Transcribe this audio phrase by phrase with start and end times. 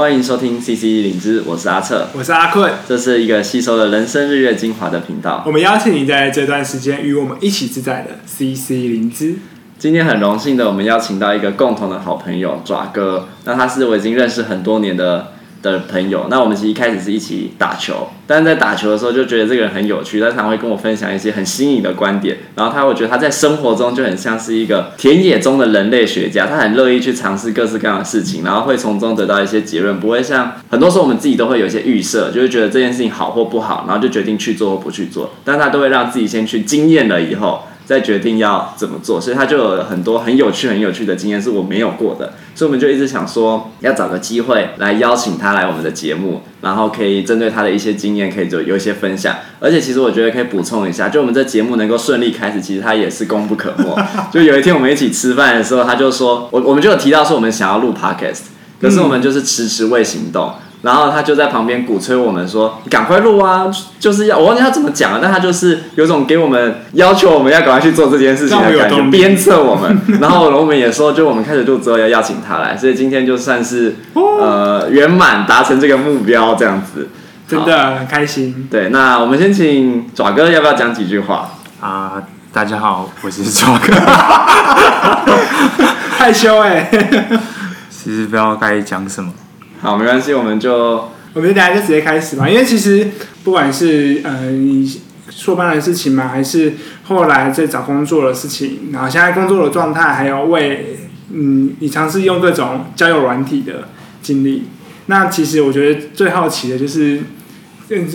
[0.00, 5.42] 欢迎收听 CC 灵知，我是阿策，我是阿困，这是一个吸收了人生日月精华的频道。
[5.44, 9.34] 我们邀请你在这段时间与我们一起自在的 CC 灵知。
[9.78, 15.32] 今天很荣幸的，我们邀请到一个共同的好朋友爪哥，那他是我已经认识很多年的。
[15.62, 37.62] 的朋友，那我们其实一开始是一起打球，但是在打球的时候就觉得这个人很有趣，他常会跟我分享一些很新颖的观点，然后他会觉得他在生活中就很像是一个田野中的人类学家，他很乐意去尝试各式各样的事情，然后会从中得到一些结论，不会像很多时候我们自己都会有一些预设，就会觉得这件事情好或不好，然后就决定去做或不去做，但他都会让自己先去经验了以后。
[37.86, 49.34] 再决定要怎么做，所以他就有很多很有趣、很有趣的经验是我没有过的，所以我们就一直想说要找个机会来邀请他来我们的节目，然后可以针对他的一些经验，可以就有一些分享。
[49.58, 53.96] 而且其实我觉得可以补充一下，就我们这节目能够顺利开始，其实他也是功不可没。
[54.30, 58.40] 就有一天我们一起吃饭的时候，他就说，我我们就有提到说我们想要录 podcast，
[58.78, 60.52] 可是我们就是迟迟未行动。
[60.82, 63.66] 然后他就在旁边鼓吹我们说：“赶快录啊！
[63.98, 70.00] 就是要我忘记他怎么讲了，但他就是有种给我们要求我们要赶快去做这件事情的感觉，鞭策我们。
[70.20, 77.08] 然后我们也说，就我们开始录之后要邀请他来，所以今天就算是呃圆满达成这个目标这样子，
[77.46, 78.66] 真的很开心。
[78.70, 81.50] 对，那我们先请爪哥要不要讲几句话
[81.80, 82.22] 啊、呃？
[82.52, 83.94] 大家好，我是爪哥，
[86.18, 87.38] 害羞哎、欸，
[87.88, 89.30] 其实不知道该讲什么。
[89.80, 92.48] 好，没关系，我们就我们大家就直接开始吧。
[92.48, 93.08] 因为其实
[93.42, 95.00] 不管是呃你
[95.30, 100.98] 硕班的事情嘛，还是后来在找工作的事情，然后现在工作的状态，还有为
[101.32, 103.88] 嗯你尝试用各种交友软体的
[104.20, 104.64] 经历，
[105.06, 107.20] 那其实我觉得最好奇的就是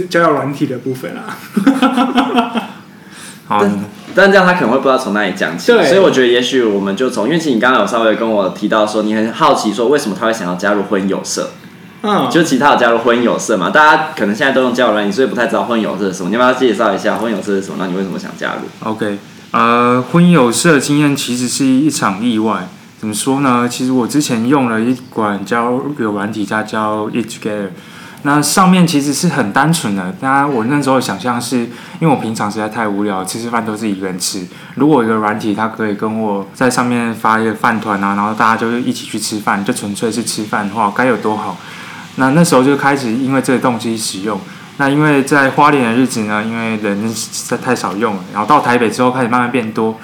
[0.08, 1.38] 交友软体的部分啊。
[3.48, 3.66] 好。
[4.16, 11.50] 但这样他可能会不知道从哪里讲起，所以我觉得也许我们就从，因为其实你刚刚有稍微跟我提到说，你很好奇说为什么他会想要加入婚友社，
[12.02, 17.76] 嗯，就其他有加入婚友社嘛，大家可能现在都用交友软体，所以不太知道婚友社是什么，你要不要介绍一下婚友社是什么？
[17.80, 19.18] 那你为什么想加入？OK，
[19.52, 23.68] 呃，婚友社经验其实是一场意外，怎么说呢？
[23.70, 27.70] 其实我之前用了一款交友软体，它叫 Eat Together。
[28.28, 31.60] 那上面其实是很单纯的，当然我那时候想象是，
[32.00, 34.44] 因为我平常实在太无聊，吃吃饭都是一个人吃。
[34.74, 41.56] 如果一个软体，它可以跟我在上面发一个饭团啊，然后大家就一起去吃饭，就纯粹是吃饭的话，该有多好。
[42.16, 44.40] 那那时候就开始因为这个动机使用。
[44.78, 49.96] 那因为在花莲的日子呢，因为人实在太少用了，然后到台北之后开始慢慢变多。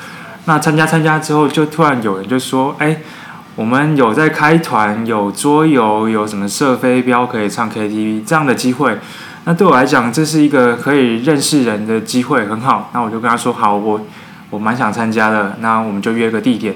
[0.46, 2.98] 那参加参加之后，就突然有人就说，哎。
[3.62, 8.98] 我们有在开团，有桌游，有什么射飞镖可以唱 KTV 这样的机会。
[9.44, 12.90] 那对我来讲，这是一个可以认识人的机会，很好。
[12.92, 14.02] 那我就跟他说好，我
[14.50, 15.58] 我蛮想参加的。
[15.60, 16.74] 那我们就约个地点。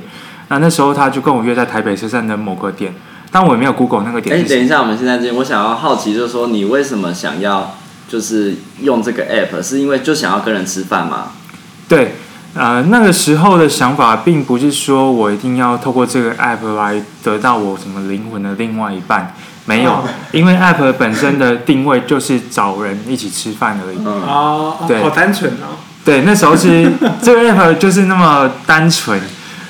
[0.49, 2.93] 那那时候他就跟我约在台北车站的某个点，
[3.31, 4.37] 但我也没有 Google 那个点。
[4.37, 7.75] 哎，等一下，我们现在这边，我想要好奇，就是说你为什么想要
[8.07, 8.53] 就是
[8.83, 9.59] 用这个 app？
[9.63, 11.31] 是因为就想要跟人吃饭吗？
[11.89, 12.13] 对。
[12.55, 19.35] 呃，那个时候的想法并不是说我一定要透过这个 app 来得到我什么灵魂的另外一半，
[19.65, 20.01] 没有，
[20.31, 23.97] 因为 app 本身的定位就是找人一起吃饭而已。
[24.05, 25.75] 哦，对，好单纯哦。
[26.05, 26.89] 对，那时候是
[27.21, 29.19] 这个 app 就是那么单纯，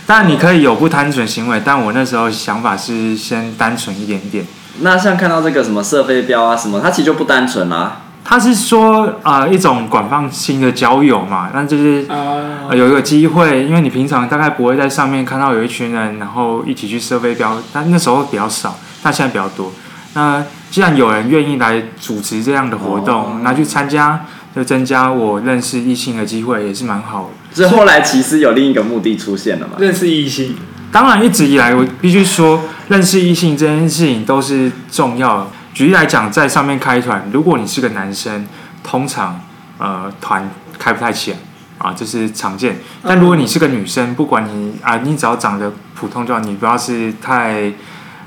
[0.06, 4.46] 当然你可以有不单纯行为，但我那时候想法是先单纯一点点。
[4.82, 8.02] 那像看到这个什么射飞镖啊什么，它其实就不单纯啦。
[8.28, 19.72] 他是说啊、呃，一种广泛性的交友嘛，那就是、呃、有一个机会，因为你平常大概不会在上面看到有一群人，然后一起去设飞镖，但那时候比较少，但现在比较多。
[20.16, 24.26] 那既然有人愿意来主持这样的活动，那、哦、去参加，
[24.56, 27.56] 就增加我认识异性的机会，也是蛮好的。
[27.56, 29.74] 所以后来其实有另一个目的出现了嘛？
[29.78, 30.56] 认识异性，
[30.92, 35.48] 当然一直以来我必须说，认识异性这件事情都是重要的。
[35.76, 38.48] 举例来讲，在上面开团，如果你是个男生，
[38.82, 39.42] 通常
[39.78, 40.50] 呃团
[40.80, 41.38] 开不太起来
[41.78, 42.78] 啊，这是常见。
[43.04, 47.74] 但如果你是个女生，不管你啊，你只要长得普通就好，你不要是太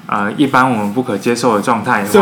[0.06, 2.04] 呃一般我们不可接受的状态。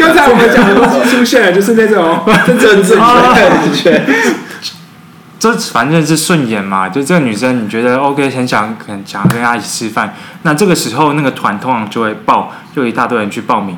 [0.00, 2.98] 刚才我们讲的东西出现了，就是那种 真正正
[3.72, 4.04] 确。
[5.44, 13.76] 这反正是顺眼嘛，就这个女生你觉得 OK，很想很想跟她一起吃饭，那这个时候那个团通常就会报，就一大堆人去报名。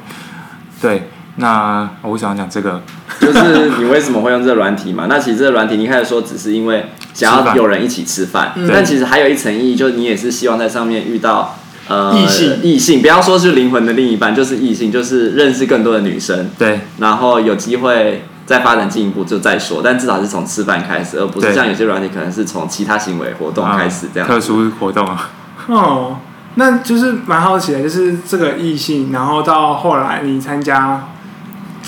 [0.80, 2.80] 对，那我为什么要讲这个？
[3.20, 5.06] 就是你为什么会用这个软体嘛？
[5.10, 11.58] 那其实这个软体你一开始说只是因为想要有人一起吃饭，吃饭，但其实还有一层意义，就是你也是希望在上面遇到
[11.88, 16.48] 呃异性，异性不要说是灵魂的另一半，就是异性，就是认识更多的女生。
[16.56, 18.22] 对，然后有机会。
[18.46, 24.28] 再发展进一步就再说，但至少是从吃饭开始，而不是像有些软体可能是从其他行为活动开始这样。
[24.28, 25.30] 特殊活动啊。
[25.66, 26.18] 哦，
[26.54, 31.08] 那就是蛮好奇的，就是这个异性，然后到后来你参加，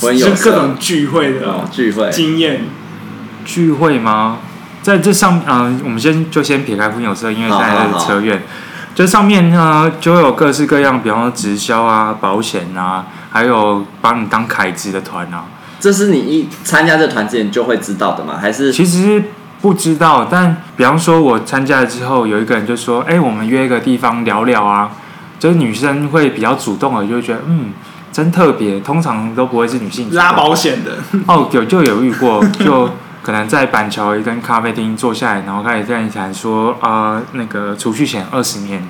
[0.00, 2.64] 就各种聚会的聚会经验，
[3.44, 4.38] 聚会吗？
[4.82, 8.42] 在这上，嗯、呃，我们先就先撇开婚友社，因为现在是扯远。
[8.94, 15.44] 这上面呢，就有各式各样，比方说直销啊、保险啊，还有帮你当凯子的团啊。
[15.80, 18.38] 这是你一参加这团之前就会知道的吗？
[18.40, 19.22] 还是其实？
[19.60, 24.88] 不知道，但比方说，我参加了之后，有一个人就说：“哎、欸，我们约一个地方聊聊啊。”
[25.36, 27.72] 就是女生会比较主动的，就会觉得嗯，
[28.12, 28.78] 真特别。
[28.78, 32.88] 通常都不会是女性拉保险的哦，有就有遇过， 就
[33.20, 38.80] 可能在板桥一间咖啡厅坐下来，然后开始跟你谈说啊、呃，那个储蓄险二十年，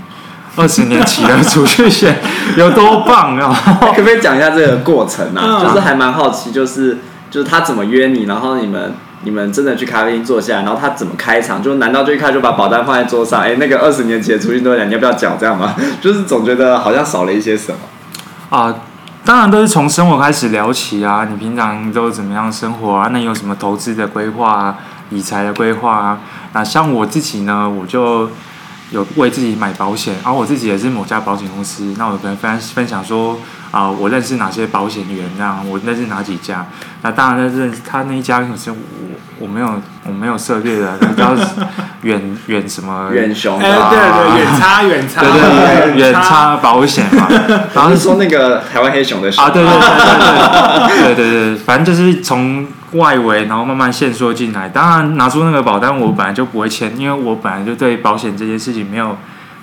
[0.57, 2.19] 二十年期的储蓄险
[2.57, 3.55] 有多棒啊！
[3.95, 5.63] 可不可以讲一下这个过程啊？
[5.65, 6.99] 就是还蛮好奇，就是
[7.31, 8.95] 就是他怎么约你，然后你们。
[9.25, 11.61] 你们真的去咖啡厅坐下来，然后他怎么开场？
[11.61, 13.41] 就难道就一开始就把保单放在桌上？
[13.43, 14.89] 哎，那个二十年前的储蓄多少钱？
[14.89, 15.37] 你要不要缴？
[15.37, 15.75] 这样吗？
[16.01, 17.79] 就是总觉得好像少了一些什么。
[18.57, 18.73] 啊，
[19.25, 21.27] 当然都是从生活开始聊起啊。
[21.29, 23.09] 你平常都怎么样生活啊？
[23.13, 24.77] 那你有什么投资的规划啊？
[25.11, 26.19] 理财的规划啊？
[26.53, 28.31] 那像我自己呢，我就
[28.91, 31.95] 有为自己买保险，然后我自己也是某家保险公司。
[31.99, 33.39] 那我可能分分享说。
[33.71, 35.31] 啊、我认识哪些保险员？
[35.37, 36.67] 这样我认识哪几家？
[37.03, 38.77] 那当然认识他那一家，可是我
[39.41, 40.97] 我没有我没有涉猎的，
[42.09, 45.21] 远远什么远熊哎对对远差远差。
[45.21, 47.29] 对对远差保险嘛
[47.75, 54.67] 好像是说那个台湾黑熊的熊啊对对对对对 对对反正就是从外围然后慢慢线缩进来。
[54.71, 59.17] 当然拿出那个保单我本来就不会签因为我本来就对保险这件事情没有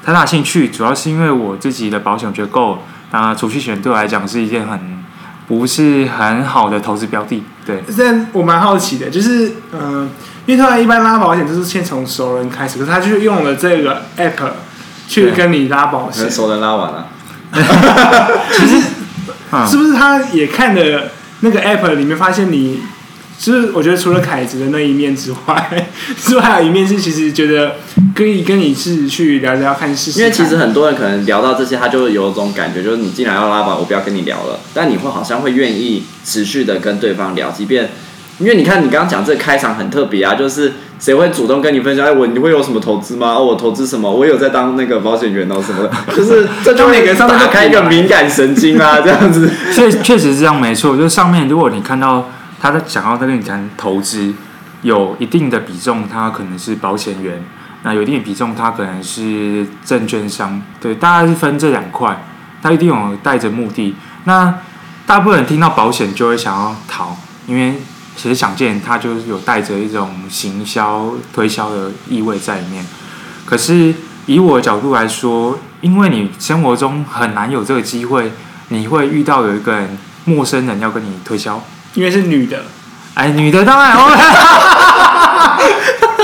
[0.05, 0.69] 太大兴趣。
[0.69, 5.03] 主要是因为我自己的保险觉得够那储蓄险对我来讲是一件很
[5.47, 7.43] 不是很好的投资标的。
[7.65, 10.09] 对，但我蛮好奇的，就是嗯、呃，
[10.45, 14.51] 因为他一般拉保险就是先从熟人开始，可是他就是用了这个 app
[15.07, 17.07] 去跟你拉保险， 熟人拉完了。
[18.51, 18.79] 其实
[19.67, 22.81] 是不是他也看了那个 app 里面发现你？
[23.37, 25.87] 其实我觉得除了凯子的那一面之外，
[26.17, 27.75] 之外还有一面是其实觉得
[28.15, 30.19] 可以跟你是去聊聊看试试。
[30.19, 34.59] 因为其实很多人可能聊到这些，他就有种感觉，就是你既然要拉吧，我不要跟你聊了。
[34.73, 37.89] 但你会好像会愿意持续的跟对方聊，即便
[38.39, 42.05] 因为你看你刚刚讲这个开场很特别啊，就是谁会主动跟你分享？
[42.05, 43.33] 哎，我你会有什么投资吗？
[43.33, 44.09] 哦，我投资什么？
[44.09, 49.49] 我有在当那个保险员哦什么的， 就是这就每个人上面打开一个敏感神经啊，这样子。
[49.71, 50.95] 所以确实是这样，没错。
[50.97, 52.27] 就是上面如果你看到。
[52.65, 54.33] 他在想要在跟你谈投资，
[54.81, 57.35] 有一定的比重，他可能是保险员；
[57.83, 60.59] 那有一定的比重，他可能是证券商。
[60.81, 62.25] 对，大概是分这两块，
[62.63, 63.95] 他一定有带着目的。
[64.23, 64.51] 那
[65.05, 67.15] 大部分人听到保险就会想要逃，
[67.45, 67.75] 因为
[68.15, 72.83] 其实想见他就是有带着一种行销推销的意味在里面。
[73.45, 73.93] 可是
[74.25, 78.31] 以我的角度来说，因为你生活中很难有这个机会，
[78.69, 81.61] 你会遇到有一个人陌生人要跟你推销。
[81.95, 82.57] 因为是女的，
[83.15, 84.13] 哎，女的当然 OK。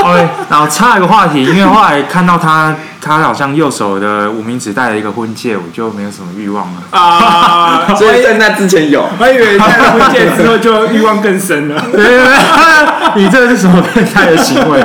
[0.03, 7.85] OK，然后插一个话题，因为后来看到他，他好像右手的无名指戴了一个婚戒，我就没有什么欲望了啊。
[7.87, 11.79] Uh, 所以在那之前有，我以为戴了婚戒之后就欲望更深了。
[11.91, 12.35] 对 对对，
[13.23, 14.83] 你这是什么变态的行为？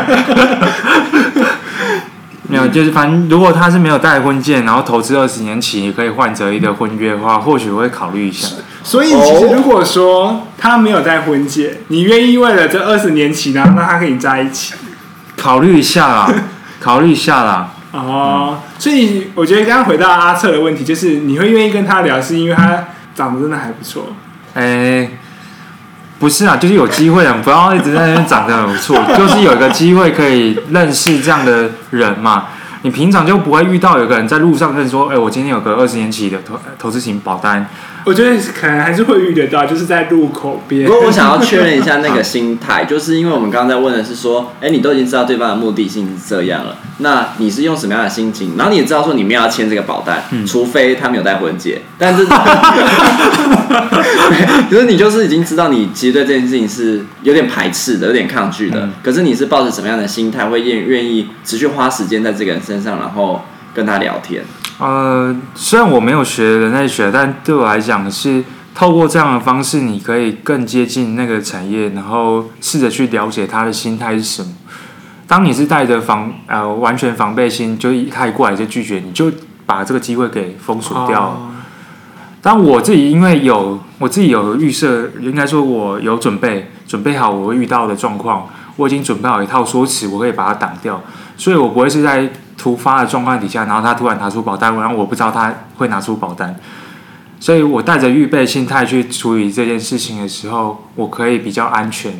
[2.48, 8.48] 没有，就是反正如果他是没有戴婚戒，然后投资二十年期也可以换择一个婚约的话，或许我会考虑一下。
[8.86, 14.74] 所以其实如果说他没有在婚戒，你愿意为了这二十年期呢，让他跟你在一起？
[15.36, 16.32] 考虑一下啦，
[16.78, 17.72] 考虑一下啦。
[17.90, 24.14] 哦，所以我觉得刚刚回到阿策的问题，就是你会愿意跟他聊，是因为他长得真的还不错。
[24.54, 25.08] 哎。
[26.18, 32.46] 不是啊，就是有机会啊，不要一直在那边长得很不错， 就是有一个机会可以认识这样的人嘛。
[32.80, 37.68] 你平常就不会遇到有个人在路上跟你说，哎、欸，我今天有个二十年期的投投资型保单。
[38.06, 40.86] 我觉得可能还是会遇得到，就是在路口边。
[40.86, 48.52] 不过我想要确认一下那个心态，就是因为我们刚刚在问的是说，哎、欸，你都已经知道对方的目的性是这样了，那你是用什么样的心情？
[48.56, 52.24] 然后你也知道说你们要签这个保单，嗯、除非他没有戴婚戒，但是，
[54.70, 58.82] 可是你就是已经知道你其实对这件事情是有点排斥的，有点抗拒的。
[58.82, 63.42] 嗯、可是你是抱着什么样的心态，会愿愿意持续花时间在这个人身上，然后
[63.74, 64.44] 跟他聊天？
[64.78, 74.52] 呃，虽然我没有学人类学，但对我来讲是透过这样的方式，你可以更接近那个产业，然后试着去了解他的心态是什么。
[75.26, 79.32] 当你是带着防呃完全防备心，就一开过来就拒绝，你就
[79.64, 81.22] 把这个机会给封锁掉。
[81.22, 81.50] 哦、
[82.42, 91.02] 但我自己因为有我自己有预设，应该说我有准备准备好我会遇到的状况，我已经准备好一套说辞，我可以把它挡掉，
[91.38, 92.30] 所以我不会是在。
[92.56, 96.54] 突发的状况底下，然后他突然拿出保单，然后我不知道他会拿出保单，
[97.38, 102.12] 所以我带着预备心态去处理这件事情的时候，我可以比较安全，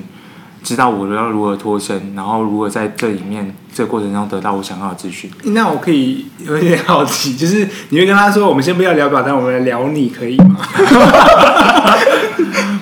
[0.62, 5.30] 知道我要如何脱身，然后如何在这里面这个过程中得到我想要的资讯。
[5.44, 10.56] 那我可以有点好奇，就是你会跟他说，我们先不要聊保单，我们来聊你可以吗？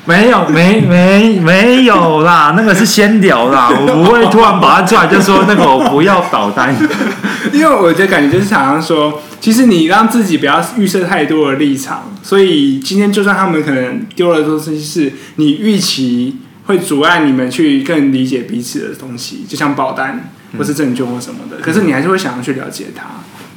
[0.06, 6.74] 没有，没没没有啦， 那个是先聊啦， 我不会突然把它出来就说那个我不要保单，
[7.52, 23.04] 因为我的感觉就是常常说，其实你让自己不要预设太多的立场，所以今天就算他们可能丢了东西，是你预期会阻碍你们去更理解彼此的东西，就像保单或是证券或什么的，可是你还是会想要去了解它，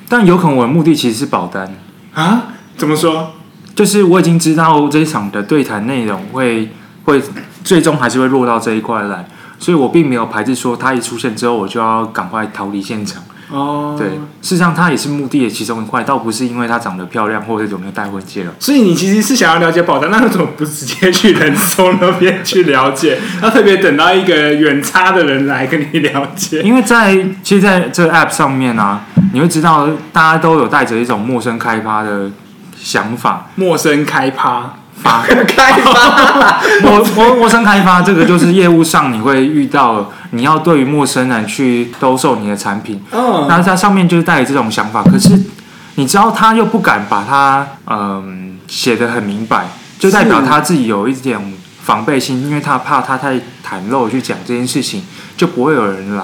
[0.08, 1.76] 但有可能我的目的其实是保单
[2.14, 2.54] 啊？
[2.78, 3.34] 怎么说？
[3.78, 6.68] 就是我已经知道这一场的对谈内容会
[7.06, 7.22] 会
[7.64, 9.24] 最终还是会落到这一块来，
[9.60, 13.22] 所以我并没有排斥说他一出现之后我就要赶快逃离现场。
[13.52, 14.08] 哦，对，
[14.42, 18.52] 事实上他也是目的的其中一块，倒不是因为他长得漂亮或者有没有带婚戒了。
[18.60, 23.20] 所以你其实是想要了解宝藏，那为什么不直接去人寿那边去了解？
[23.44, 26.64] 要特别等到一个远差的人来跟你了解？
[26.64, 32.32] 因为在其实在这个 App 上面啊，你会知道大家都有带着一种陌生开发的。
[32.88, 45.38] 想法，陌生开发，发 开发， 陌陌陌生开发，这个就是业务上你会遇到，你要对于陌生人去兜售你的产品，嗯，那在上面就是带着这种想法，可是
[45.96, 49.66] 你知道他又不敢把它嗯写得很明白，
[50.00, 51.38] 就代表他自己有一点
[51.84, 55.04] 防备心，因为他怕他太袒露去讲这件事情，
[55.36, 56.24] 就不会有人来。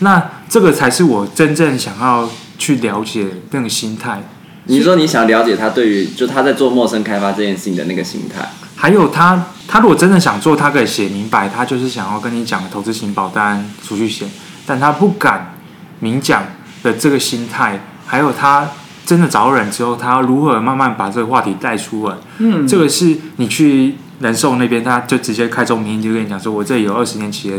[0.00, 2.28] 那这个才是我真正想要
[2.58, 4.20] 去了解那个心态。
[4.66, 14.30] 你说你想了解他对于就他在做陌生开发这件事情的那个心态，还有他他如果真的想做，他可以写明白，他就是想要跟你讲投资型保单、储蓄险，
[14.64, 15.54] 但他不敢
[15.98, 16.44] 明讲
[16.82, 18.70] 的这个心态，还有他
[19.04, 22.16] 真的找人之后，他要如何慢慢把这个话题带出来？
[22.38, 27.56] 嗯，这个是你去人寿那边，他就直接开宗明义就跟你讲说，我这里有二十年期的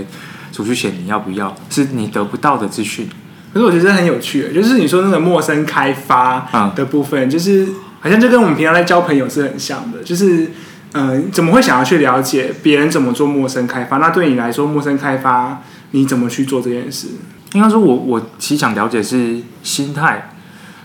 [0.53, 1.53] 储蓄险，你要不要？
[1.69, 3.09] 是你得不到的资讯。
[3.53, 7.67] 可是我觉得很有趣，就是你说那个陌生开发的部分，就是
[7.99, 10.49] 好像就跟我们平常在交朋友是很像的，就是
[10.93, 13.97] 呃，怎么会想要去了解别人怎么做陌生开发？
[13.97, 17.09] 那对你来说，陌生开发你怎么去做这件事？
[17.53, 20.31] 应该说我我其实想了解是心态，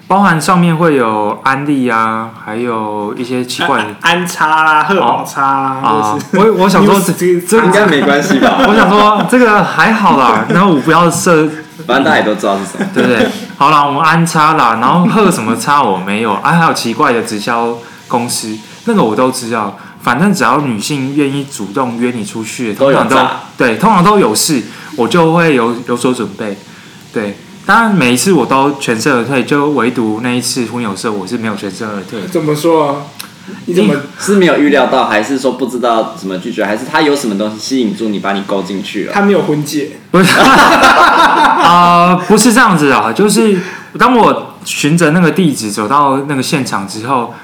[0.06, 5.80] 包含上面会有安利啊，还有一些奇怪的安插啦、贺宝插啦。
[5.82, 8.58] 啊，我我想说 这这应该没关系吧？
[8.68, 11.48] 我想说这个还好啦， 然后我不要设。
[11.87, 13.28] 反正大家也都知道是什么，对不对？
[13.56, 17.76] 好啦，我们安插啦，然后喝什么插我没有，啊，还有奇怪的直销
[18.08, 19.78] 公司，那个我都知道。
[20.00, 23.23] 反正只要女性愿意主动约你出去，通常都，都
[23.58, 24.62] 对，通常都有事，
[24.97, 26.56] 我就会有有所准备。
[27.12, 32.26] 对，当然每一次我都全身而退，就唯独那一次婚友社，我是没有全身而退。
[32.28, 32.97] 怎么说啊？
[33.67, 39.12] 你怎么是没有预料到，还是说不知道怎么拒绝，还是他有什么东西吸引住你，把你勾进去了？
[39.12, 43.59] 他没有婚戒，不是啊、呃，不是这样子啊，就是
[43.99, 47.35] 当我循着那个地址走到那个现场之后，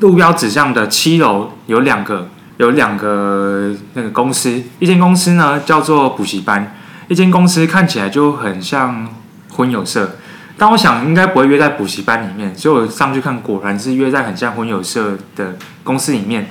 [0.00, 6.76] 路标指向的七楼有两个，有两个那个公司，一间公司呢叫做补习班，
[7.08, 9.08] 一间公司看起来就很像
[9.56, 10.16] 婚友社。
[10.60, 16.50] 但我想应该不会约在补习班里面，所以我上去看，果然是约在很像婚友社的公司里面。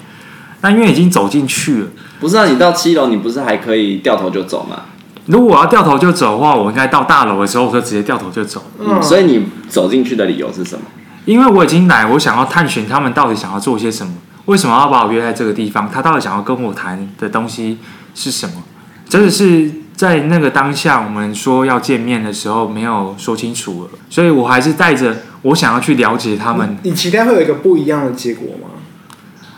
[0.61, 1.87] 那因为已经走进去了，
[2.19, 2.47] 不是啊？
[2.47, 4.85] 你到七楼，你不是还可以掉头就走吗？
[5.27, 8.63] 如果我要掉头就走的话，我应该到大楼的时候，我就直接掉头就走。
[8.79, 10.81] 嗯，所以你走进去的理由是什么？
[11.25, 14.11] 因为我已经来，我想要探寻他们到底想要做些什么，
[14.45, 15.87] 为什么要把我约在这个地方？
[15.87, 17.77] 他到底想要跟我谈的东西
[18.15, 18.55] 是什么？
[19.07, 19.71] 真的是。
[19.99, 26.77] 在那个当下，我们说要见面的时候，没有说清楚了，所以我还是带着我想要去了解他们。
[26.83, 28.79] 你，你期待会有一个不一样的结果吗？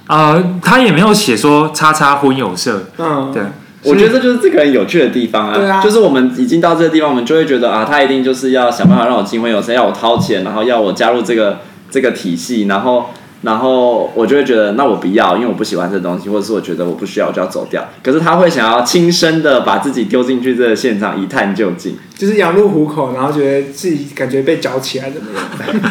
[0.08, 2.88] 呃，他也没有写说叉叉婚友社。
[2.98, 3.44] 嗯，对，
[3.84, 5.56] 我觉得这就是这个很有趣的地方啊。
[5.56, 11.60] 对啊，就是我们已经到这个地方，我们就会觉得啊，他一定就是要想办法让我进婚友社，要我掏钱，然后要我加入这个
[11.92, 13.12] 这个体系，然后。
[13.42, 17.84] 然后我就会觉得，那我不要，因为我不喜欢这东西，或者是我觉得我不需要，我就要走掉。
[18.04, 25.82] 可是他会想要亲身的把自己丢进去这个现场，一探究竟，就是羊入虎口，然后觉得自己感觉被搅起来的那种。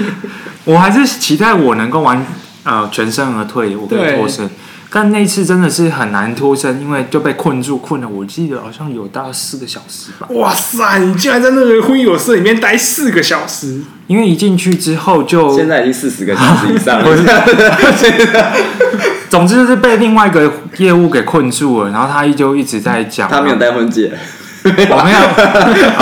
[0.65, 2.25] 我还是期待我能够完
[2.63, 4.49] 呃全身而退，我可以脱身。
[4.93, 8.09] 但那次真的是很难脱身，因为就被困住，困了。
[8.09, 10.27] 我记得好像有大概四个小时吧。
[10.31, 10.99] 哇塞！
[10.99, 13.81] 你竟然在那个婚友社里面待四个小时？
[14.09, 17.07] 因为一进去之后就现在已经四十个小时以上了。
[19.31, 23.29] 总之就是被另外一个业务给困住了，然后他依旧一直在讲。
[23.29, 24.13] 他没有带婚戒。
[24.63, 25.19] 我没有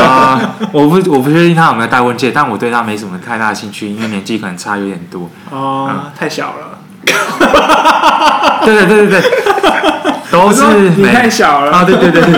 [0.03, 5.31] 啊、 呃，我不我不确定他有没有戴婚戒，但我对他没什么太大的兴趣，因为年纪可能差有点多。
[5.51, 6.68] 哦，嗯、太小了。
[8.65, 9.23] 对对对对对，
[10.31, 10.63] 都是
[10.97, 11.85] 你太小了啊！
[11.85, 12.33] 对对对对，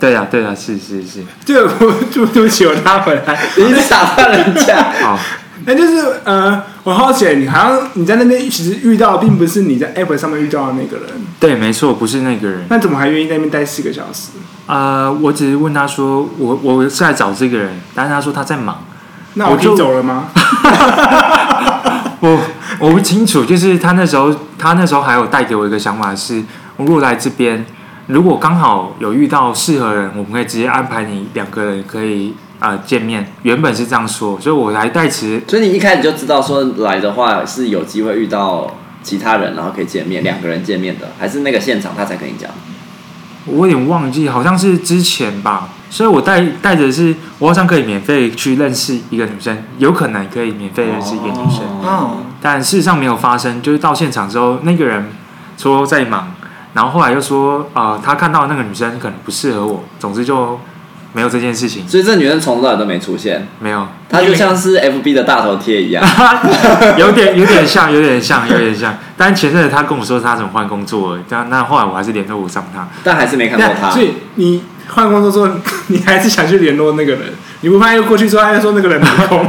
[0.00, 1.22] 对呀对呀，是是是。
[1.46, 1.62] 对，
[2.12, 4.84] 对对不起，我拉回来，你一直打断人家。
[5.02, 5.18] 好。
[5.64, 11.06] 那就是呃，我好奇，你好像你在那边其实遇到，并不是你在 App 上面遇到的那个人。
[11.38, 12.64] 对，没错，不是那个人。
[12.68, 14.30] 那怎么还愿意在那边待四个小时？
[14.66, 18.82] 呃，我只是问他说，我我是来找这个人，但是他说他在忙。
[19.34, 20.24] 那我就走了吗？
[22.82, 26.42] 我我不清楚，就是他那时候，他那时候还有带给我一个想法是，
[26.76, 27.64] 我如果来这边，
[28.08, 32.34] 如果刚好有遇到适合的人，我们可以直接安排你两个人可以。
[32.58, 35.42] 啊、呃，见面原本是这样说，所以我来代持。
[35.48, 38.72] 所以你一开始就知道说来的话是有机会遇到
[39.02, 42.48] 其他人，然后可以见面，两个人见面的，还是那个现场他才跟你讲？
[43.46, 45.70] 我有点忘记，好像是之前吧。
[45.90, 51.62] 所以我带带着是，我好像可以免费去认识一个女生，有可能可以免费认识一个女生。
[51.82, 52.18] 哦。
[52.42, 55.10] 但事实上没有发生，就是到现场之后，那个人
[55.56, 56.34] 说在忙，
[56.74, 60.60] 然后后来又说啊、呃，他看到那个女生可能不适合我，总之就。
[61.14, 63.46] 没有这件事情，所以这女生从头到尾都没出现。
[63.58, 66.02] 没有，她就像是 FB 的大头贴一样，
[66.96, 68.96] 有点有点像，有点像，有点像。
[69.14, 73.90] 但前阵子她跟我说她怎么换工作了，但那后来我还是联络不上她，但还是没看到她。
[73.90, 75.54] 所以你换工作之后，
[75.88, 77.34] 你还是想去联络那个人？
[77.60, 79.46] 你不怕又过去之后，他又说那个人没空？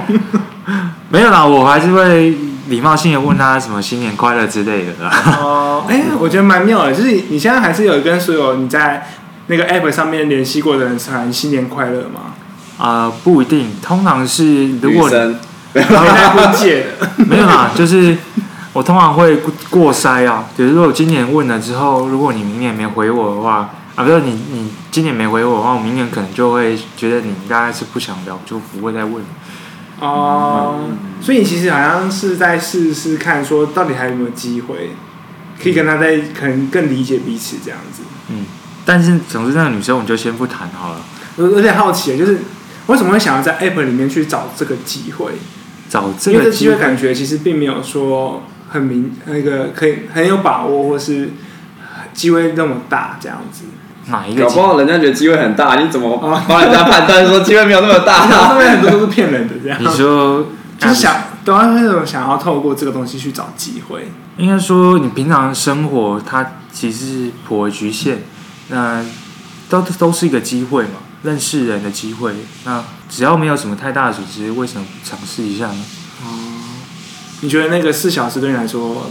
[1.08, 5.12] 没有啦，我还是会礼貌性的问他什么新年快乐之类的啦。
[5.40, 9.08] 哦，哎，我觉得蛮妙的，就是你现在还是有跟所有你在。
[9.48, 12.32] 那个 app 上面联系过的人喊新年快乐吗？
[12.78, 15.16] 啊、呃，不一定，通常是如果你
[15.74, 18.18] 没戴婚戒的， 没有啦，就是
[18.72, 19.36] 我通常会
[19.70, 20.46] 过筛啊。
[20.56, 29.22] 比如说我今年问了之后，如果你明年没回我的话，啊，不是你你今年没回我的话，我明年可能就会觉得你应该是不想聊，就不会再问。
[30.06, 34.92] 哦、嗯，所以你其实好像是在试试看，说到底还有没有机会
[35.62, 38.04] 可以跟他在可能更理解彼此这样子。
[38.30, 38.46] 嗯。
[38.86, 41.02] 但是，总之那个女生我们就先不谈好了。
[41.38, 42.40] 我有点好奇，就是
[42.88, 45.32] 为什么会想要在 App 里面去找这个机会？
[45.90, 51.30] 找这个机会，感觉其实并没有说很明，那个可以很有把握，或是
[52.14, 53.64] 机会那么大这样子。
[54.08, 54.46] 哪一个？
[54.46, 58.28] 搞不好人家觉得机会很大，你怎么帮人家判断说机会没有那么大？
[58.30, 59.78] 上面很多都是骗人的，这样。
[59.82, 64.12] 你说就是想，都要那种想要透过这个东西去找机会。
[64.38, 68.24] 应该说，你平常生活它其实是颇为局限。
[68.70, 69.04] 那
[69.70, 72.34] 都都是一个机会嘛，认识人的机会。
[72.64, 75.86] 那只要没有什么太大的组织，为什么不尝试一下呢？
[76.24, 76.28] 哦，
[77.42, 79.08] 你觉得那个四小时对你来说，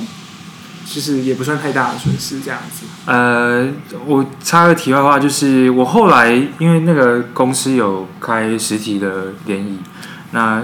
[0.84, 2.84] 其实也不算太大的损失，这样子？
[3.06, 3.68] 呃，
[4.06, 9.78] 我插个题外话，就是我后来因为那个公司有开实体的联谊，
[10.32, 10.62] 那。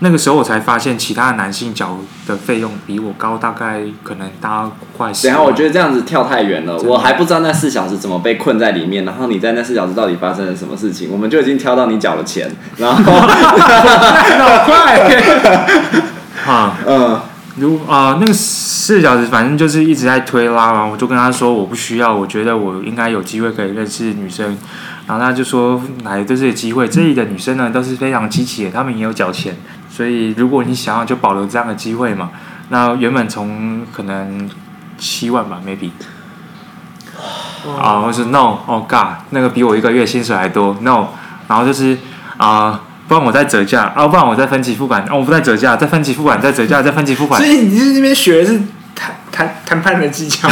[0.00, 1.96] 那个时候我才发现，其他的男性缴
[2.26, 5.28] 的费用比我高，大概可能大快十。
[5.28, 9.06] 然后我觉得这样子跳太远了，我还不知道那四小时怎么被困在里面。
[9.06, 11.08] 然后你在那四小时到底发生了什么事情？
[11.10, 14.98] 我们就已经挑到你缴了钱，然后 好快，
[16.44, 17.20] 啊，嗯，
[17.56, 18.32] 如啊、呃，那个
[18.84, 20.84] 四小时反正就是一直在推拉嘛。
[20.84, 24.58] 我就跟他说我不需要，我觉得我应该有机会可以认识女生。
[25.06, 29.56] 然后他就说来都是机会，这里的女生呢都是非常积极的，她们也有缴钱。
[29.88, 32.30] 所以，如果你想要就保留这样的机会嘛，
[32.68, 34.50] 那原本从可能
[34.98, 35.90] 七万吧，maybe，
[37.80, 41.06] 啊，我说 no，oh god，那个比我一个月薪水还多，no，
[41.48, 41.96] 然后就是
[42.36, 47.40] 啊、不然我再折价，啊，不然我再分期付款，哦，我不再折价，再分期付款，再折价，再分期付款。
[47.40, 48.60] 所以你是那边学的是
[48.94, 50.48] 谈谈谈判的技巧？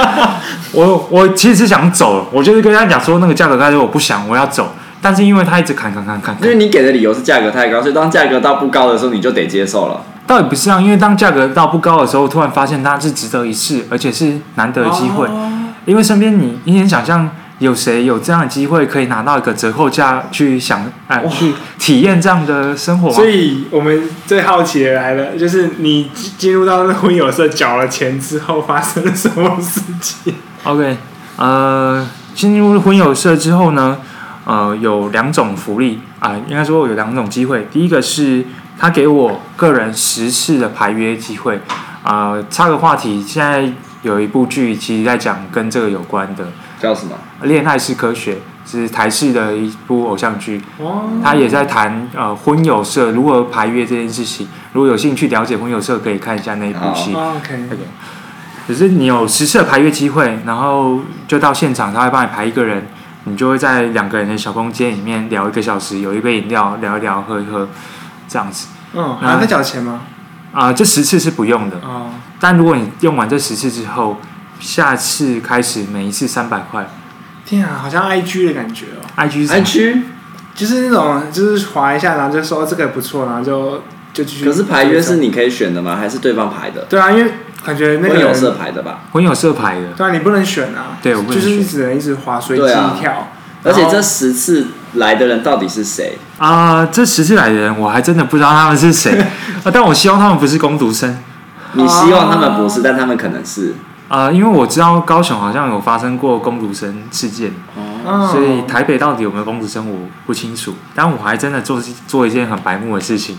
[0.72, 4.72] 我我其实是想走，我就是跟他讲说那个价格，他说我不想，我要走。
[5.04, 10.00] 但是因为他一直砍砍砍砍，因为你给的理由是价格太高，所以当价格到不高的时候，你就得接受了。
[10.28, 15.26] 倒也不是啊，因为当价格到不高的时候，突然发现它是值得一试，而且是难得的机会。
[15.26, 15.50] 哦、
[15.86, 23.14] 因为身边你你能想象有谁有这样的机会可以拿到一个折扣价去想啊去体验这样的生活吗？
[23.14, 30.34] 所以我们最好奇的来了，就是你进入到那婚友社缴了钱之后发生了什么事情
[30.64, 30.96] ？OK，
[31.36, 33.98] 呃，进入婚友社之后呢？
[34.44, 37.64] 呃，有两种福利啊、呃，应该说有两种机会。
[37.70, 38.44] 第一个是
[38.76, 41.60] 他给我个人十次的排约机会。
[42.02, 46.48] 啊、呃，插个话题，现在有一部剧其实在讲跟这个有关的，
[46.82, 47.12] 叫什么？
[47.42, 50.60] 恋爱是科学，是台视的一部偶像剧。
[50.78, 51.04] 哦。
[51.22, 54.48] 他也在谈呃婚友社如何排约这件事情。
[54.72, 57.14] 如果有兴趣了解婚友社，可以看一下那一部戏。
[57.14, 57.68] 哦、OK。
[58.66, 62.84] 可、是你有十次的排约机会，然后就到现场，他会帮你排一个人。
[63.24, 67.68] 你就会在两个人的小空间里面聊一个小时，有一杯饮料聊一聊，喝一喝，
[68.26, 68.66] 这样子。
[68.94, 70.00] 嗯，还要缴钱吗？
[70.52, 71.76] 啊、呃，这十次是不用的。
[71.84, 72.10] 哦。
[72.40, 74.16] 但如果你用完这十次之后，
[74.62, 76.88] 下次开始每一次三百块。
[77.44, 79.04] 天啊，好像 I G 的感觉哦。
[79.16, 80.02] I G I G
[80.54, 84.44] 就是那种，就是划一下，然后就说这个不错，然后就就继续。
[84.44, 85.96] 可是排约是你可以选的吗？
[85.96, 86.82] 还是对方排的？
[86.88, 87.32] 对啊，因为
[87.64, 89.00] 感觉那个婚友社排的吧。
[89.12, 89.88] 婚有色排的。
[89.96, 90.96] 对啊，你不能选啊。
[91.02, 91.50] 对，我不能选。
[91.50, 92.64] 就是只能一直滑随机
[93.00, 93.12] 跳。
[93.12, 93.28] 啊、
[93.64, 96.18] 而且这十次来的人到底是谁？
[96.38, 99.18] 啊、呃，这十次来的人我还真的不知道他们是谁
[99.64, 101.18] 啊，但我希望他们不是工读生。
[101.72, 103.74] 你希望他们不是，啊、但他们可能是。
[104.12, 107.50] 啊、呃，因为我知道高雄好像有发生过公主生事件，
[108.04, 110.74] 哦，所以台北到底有没有公主生我不清楚。
[110.94, 113.38] 但我还真的做做一件很白目的事情，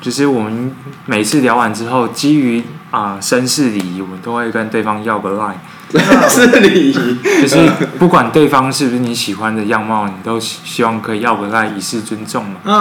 [0.00, 0.74] 就是我们
[1.06, 5.54] 每次聊完之后，基于啊绅士礼仪，我们都会跟对方要个 line。
[5.94, 12.56] 绅士礼仪，就是不管对方是不是你喜欢的样貌，你都希望可以要个 line 以示尊重嘛。
[12.64, 12.74] 嗯。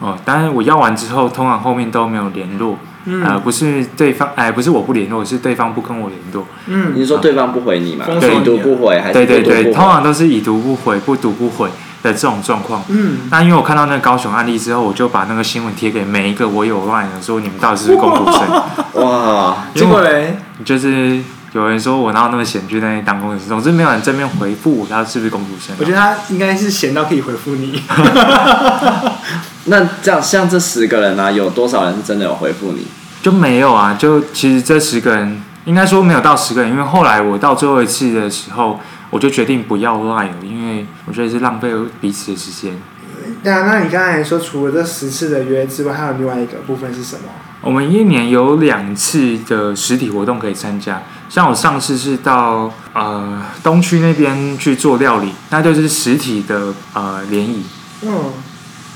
[0.00, 2.78] 哦，当然我要完之后，通常后面都没有联络。
[3.04, 6.46] 嗯、呃，不是对方，哎、呃，不是我不联络，是对方不跟我联络。
[6.66, 8.04] 嗯，你是说对方不回你吗？
[8.20, 11.68] 对，已读不回还是对对对，通常都是已读不回、不读不回
[12.02, 12.82] 的这种状况。
[12.88, 18.42] 嗯，那因为我看到那个高雄案例之后，我就把那个新闻贴给每一个我有 line 的，说你们到底是不是工读生？
[19.04, 21.18] 哇，结果嘞，就是
[21.52, 25.74] 有人说我哪有那么闲去那里当工读生，总之没有人正面回复我他是不是公读生。
[25.78, 27.82] 我觉得他应该是闲到可以回复你。
[29.66, 32.86] 那这样，像这十个人呢、有多少人是真的有回复你？
[33.22, 41.70] 就没有啊，就其实这十个人应该说没有到十个人，因为后来我到最后一次的时候，我就决定不要 line 了，因为我觉得是浪费
[42.00, 42.76] 彼此的时间。
[43.42, 47.22] 对啊，那你刚才说除了这十次的约之外，还有另外一个部分是什么？
[47.60, 57.62] 我们一年有两次的实体活动可以参加，像我上次是到呃东区那边去做料理，那就是实体的呃联谊，
[58.02, 58.10] 嗯，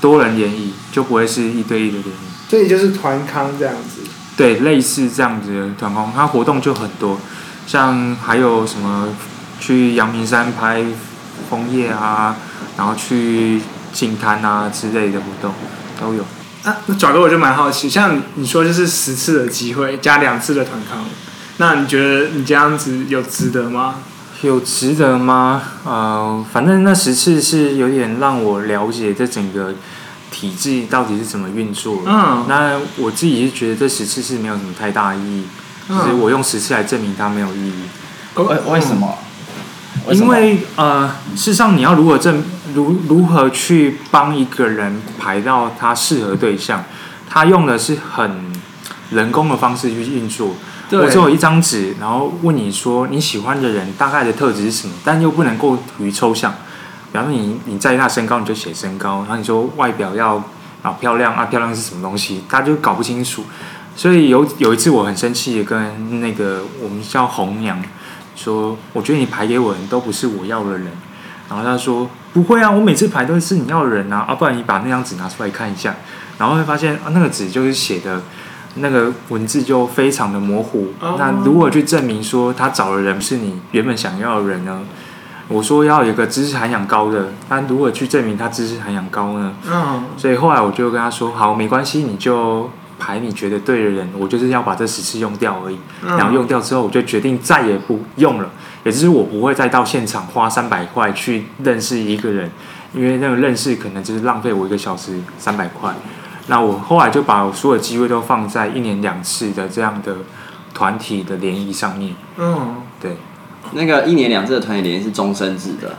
[0.07, 4.01] 多人联谊就不会是一对一的联谊，所以就是团康这样子。
[4.37, 7.19] 对，类似这样子的团康，它活动就很多，
[7.65, 9.09] 像还有什么
[9.59, 10.81] 去阳明山拍
[11.49, 12.37] 枫叶啊，
[12.77, 13.59] 然后去
[13.91, 15.51] 净滩啊之类的活动
[15.99, 16.23] 都有。
[16.63, 21.03] 啊，那转哥我就蛮好奇，像你说就是十次的机会加两次的团康，
[21.57, 23.95] 那你觉得你这样子有值得吗？
[24.43, 25.63] 有值得吗？
[25.83, 29.73] 呃，反正那十次是有点让我了解这整个。
[30.37, 32.03] 体制到底是怎么运作？
[32.05, 35.43] 嗯，那我自己是觉得这十次是没有什么太大意义，
[35.89, 37.81] 嗯、就是我用十次来证明它没有意义。
[38.35, 39.17] 为、嗯、为什么？
[40.11, 42.43] 因为呃，事实上你要如何证
[42.75, 46.83] 如如何去帮一个人排到他适合对象，
[47.27, 48.53] 他用的是很
[49.09, 50.51] 人工的方式去运作。
[50.91, 56.53] 我只有一张纸，然后问你说你喜欢的人大概的特质是什么，但又不能过于抽象。
[57.17, 59.21] 比方说你你在意他身高，你就写身高。
[59.21, 60.35] 然后你说外表要
[60.83, 62.43] 啊漂亮啊，漂亮是什么东西？
[62.47, 63.43] 大家就搞不清楚。
[63.95, 67.81] 所以有有一次我很生气的跟那个我们叫红娘
[68.35, 70.91] 说，我觉得你排给我的人都不是我要的人。
[71.49, 75.95] 然后他说不会啊，我每次排都是你要的人啊，啊不然你把那张纸拿出来看一下。
[76.37, 78.21] 然后会发现啊那个纸就是写的
[78.75, 80.89] 那个文字就非常的模糊。
[81.01, 84.81] 那如何去证明说他找的人是你原本想要的人呢？
[85.49, 89.53] 我说要有一个知识涵养高的，但如何去证明他知识涵养高呢？
[89.65, 95.79] 嗯，所以后来我就跟他说，好，没关系，你就排你觉得对的人，我就是要把这十次用掉而已。
[96.05, 98.49] 然后用掉之后，我就决定再也不用了，
[98.83, 102.51] 也就是我不会再到现场花三百块去认识一个人，
[102.93, 105.93] 因为那个认识可能就是浪费我一个小时三百块。
[106.47, 110.15] 那我后来就把我所有机会都放在一年两次的这样的
[110.73, 112.13] 团体的联谊上面。
[112.37, 113.15] 嗯，对。
[113.73, 115.97] 那个一年两次的团体联谊是终身制的，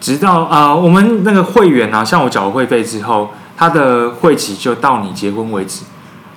[0.00, 5.84] 直到啊、呃，我们那个会员啊，像我缴了会费之后，他的会期就到你结婚为止。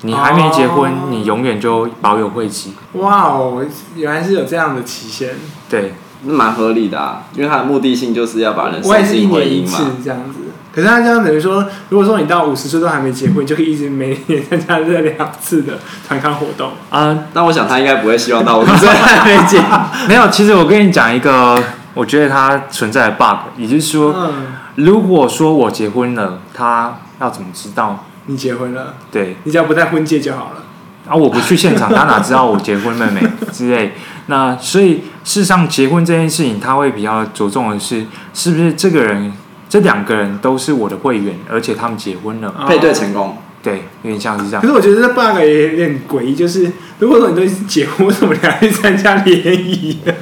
[0.03, 2.73] 你还没结婚，哦、你永远就保有会籍。
[2.93, 3.61] 哇哦，
[3.97, 5.35] 原来是有这样的期限。
[5.69, 9.77] 对，那蛮合理的啊，因为它的目的性就是要把人送进婚姻嘛。
[10.01, 10.38] 这样子。
[10.71, 15.73] 可是他这样等于说，如果说你到五十岁都还没结婚，就可以一直每年参加这两次的
[16.07, 17.25] 团康活动啊。
[17.33, 19.59] 那我想他应该不会希望到五十岁还没结。
[20.07, 21.61] 没有，其实我跟你讲一个，
[21.95, 24.33] 我觉得它存在的 bug，也就是说，嗯、
[24.75, 28.93] 如果说我结婚了，他要怎么知道你结婚了？
[29.11, 30.63] 对，你只要不戴婚戒就好了。
[31.07, 33.95] 啊，我不去现场，他哪知道我结婚了没 之类？
[34.27, 38.05] 那所以事实上，结婚这件事情，他会比较着重的是，
[38.35, 39.33] 是不是这个人。
[39.69, 43.37] 这两个人都是我的会员，而且他们结婚了，配对成功。
[43.61, 44.61] 对，有点像是这样。
[44.61, 50.13] 可是我觉得这 bug 也有点诡异，就是如果说你都已经结婚，为什么你还去参加联谊呢？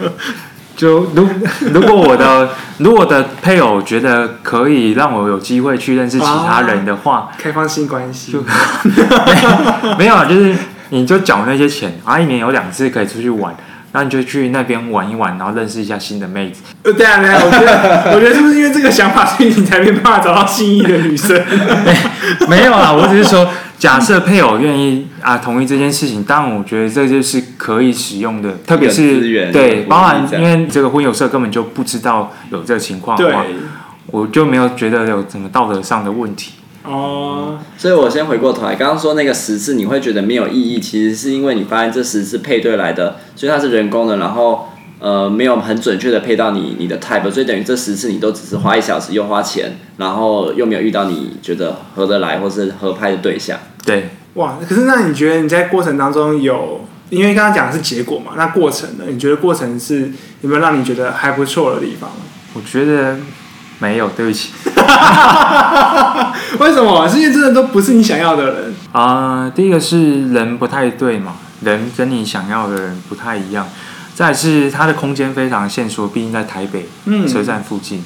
[0.76, 1.28] 就如
[1.72, 8.42] 如果我的 如果我的配偶觉得可以让我有机会去认识其他人的话，开放性关系就
[9.98, 10.56] 没有啊，就是
[10.90, 13.56] 你就缴那些钱，啊，一年有两次可以出去玩。
[13.98, 16.62] 那你就去那边玩一玩，然后认识一下新的妹子。
[16.84, 21.36] 呃，对啊，对啊，我觉得， 我觉得是不是因为这个想法，所以你才没办法找到心仪的女生？
[22.48, 33.44] 没有啊，我只是说，假设配偶愿意啊同意这件事情，当然我觉得这就是可以使用的，特别是对，包含因为这个婚友社根本就不知道有这个情况的话，
[34.12, 36.52] 我就没有觉得有什么道德上的问题。
[36.88, 44.70] 哦、嗯，所以我先回过头来，刚刚说那个十次你会觉得没有意义，其实是因为你发现这十次配对来的，所以它是人工的，然后
[45.00, 53.60] 呃没有很准确的配到你你的 type，所以等于这十次你都只是花一小时又花钱，然后又没有遇到你觉得合得来或是合拍的对象。
[53.86, 59.04] 对，哇，可是那你觉得你在过程当中有，因为刚刚讲的是结果嘛，那过程呢？
[59.10, 62.10] 你觉得过程是有没有让你觉得还不错的地方？
[62.54, 63.18] 我觉得。
[63.80, 64.52] 没有，对不起。
[66.60, 67.08] 为什么？
[67.08, 69.52] 是因为真的都不是你想要的人啊、呃。
[69.56, 73.68] 第一个是人不太对嘛，人跟你想要的人不太一样。
[74.14, 76.90] 再是它的空间非常限缩，毕竟在台北
[77.28, 78.06] 车站附近，嗯、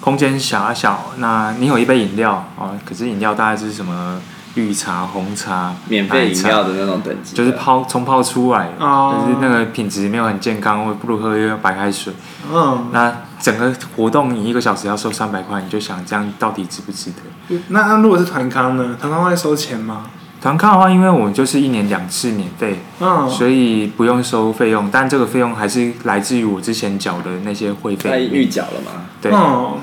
[0.00, 1.12] 空间小小。
[1.18, 4.20] 那你有一杯饮料啊，可是饮料大概是什么？
[4.54, 9.14] 绿茶、红茶，免费饮料的那种等级，就是泡冲泡出来的，oh.
[9.14, 12.12] 就是那个品质没有很健康，会不如喝一个白开水。
[12.50, 12.78] 嗯，oh.
[12.92, 17.56] 那整个活动你一个小时要收三百块，你就想这样到底值不值得？
[17.68, 18.96] 那那如果是团康呢？
[19.00, 20.04] 团康会收钱吗？
[20.42, 23.30] 团康的话，因为我们就是一年两次免费，嗯，oh.
[23.30, 28.28] 所以不用收费用，但这个费用还是来自于我之前缴的那些会费。
[28.30, 29.06] 预缴了嘛？
[29.22, 29.40] 对，oh.
[29.40, 29.78] 嗯。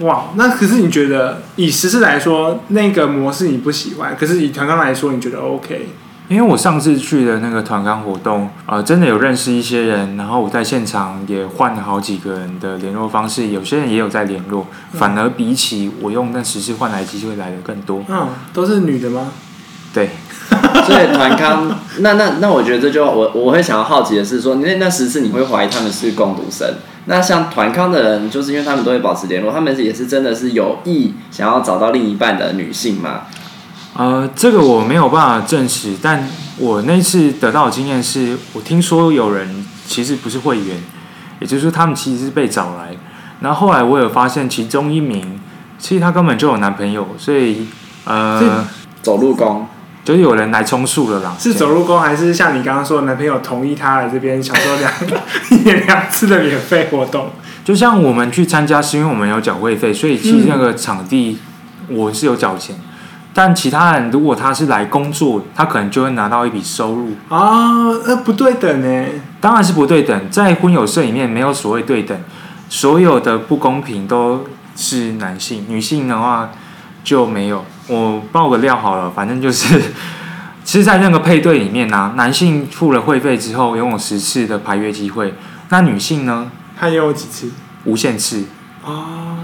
[0.00, 5.88] 哇，那可是你觉得以实事来说，那个模式你不喜欢，可是以团康来说，你觉得 OK？
[6.26, 18.02] 因为我上次去的那个团康活动，呃，真的有认识一些人，然后我在现场也换了好几个人的联络方式，有些人也有在联络，反而比起我用那实事换来机会来的更多。
[18.08, 19.32] 嗯，都是女的吗？
[19.92, 20.08] 对。
[20.84, 26.68] 所以团康，那那那我觉得这就我我会想要好奇的是说，那那十次你会怀疑他们是共读生？
[27.06, 33.22] 那像团康的人，就是因为他们都会保持联络，他们也是真的是有意想要找到另一半的女性吗？
[33.96, 40.82] 呃，这个我没有办法证实，但我那次得到的经验是，我听说有人其实不是会员，
[41.40, 42.96] 也就是说他们其实是被找来，
[43.40, 45.38] 然后后来我有发现其中一名，
[45.78, 47.68] 其实他根本就有男朋友，所以
[48.06, 48.66] 呃，
[49.02, 49.68] 走路工。
[50.04, 54.92] 就是有人来充数了啦，是走路工还是像你刚刚说男朋友同意他来这边享受两
[55.50, 57.30] 一年 两次的免费活动？
[57.64, 61.38] 就像我们去参加，是因为我们有缴会费，所以其实那个场地
[61.88, 62.76] 我是有缴钱。
[62.78, 62.84] 嗯、
[63.32, 69.06] 但其他人如果他是来工作，他可能就会拿到一笔收入啊，呃，不对等呢？
[69.40, 72.14] 当然是不对等，在婚友社里面没有所谓对等，
[72.68, 74.44] 所有的不公平都
[74.76, 76.50] 是男性，女性的话
[77.02, 77.64] 就没有。
[77.86, 79.80] 我爆个料好了，反正就是，
[80.64, 85.34] 其实，在那个配对里面呢、啊，男性付了会费之后拥有十次的排约机会，
[85.68, 86.50] 那女性呢？
[86.78, 87.50] 她有几次？
[87.84, 88.44] 无限次。
[88.84, 89.36] 哦。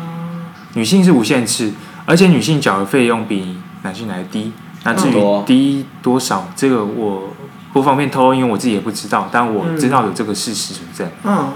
[0.75, 1.73] 女性是无限次，
[2.07, 4.53] 而且女性缴的费用比男性来的低。
[4.85, 7.35] 那至于低多少，这个我
[7.73, 11.05] 不方便透露，因为我自己也不知道，但我知道有这个事实存在。
[11.25, 11.37] 嗯。
[11.37, 11.53] 嗯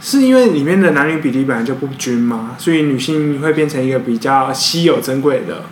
[0.00, 2.56] 是因为里面的男女比例本来就不均吗？
[2.58, 5.62] 所以女性会变成一个比较稀有珍贵的。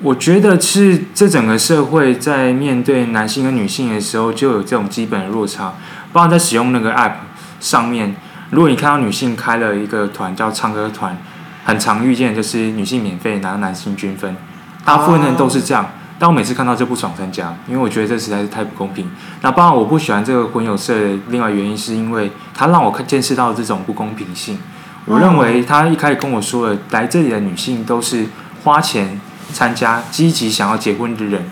[0.00, 5.74] 我觉得是这整个社会在面对男性跟女性的时候，就有这种基本的落差。
[6.12, 7.14] 包括在使用那个 app
[7.58, 8.14] 上面，
[8.50, 11.18] 如果你看到女性开了一个团叫唱歌团，
[11.64, 14.36] 很常遇见就是女性免费，然后男性均分，
[14.84, 15.84] 大部分人都是这样。
[16.16, 19.10] 但我每次看到就不爽参加，因为我觉得这实在是太不公平。
[19.42, 24.58] 那包括我不喜欢这个婚友社的另外原因，是因为他让我看见识到这种不公平性。
[25.06, 28.26] 我认为他一开始跟我说的，来这里的女性都是
[28.62, 29.20] 花钱。
[29.52, 31.50] 参加积极想要结婚的人，